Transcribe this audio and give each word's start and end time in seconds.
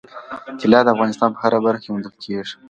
طلا 0.59 0.79
د 0.83 0.87
افغانستان 0.95 1.29
په 1.33 1.39
هره 1.43 1.59
برخه 1.65 1.81
کې 1.81 1.89
موندل 1.91 2.15
کېږي. 2.23 2.55